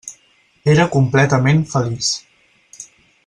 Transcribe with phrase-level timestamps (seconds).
[0.75, 2.11] Era completament feliç.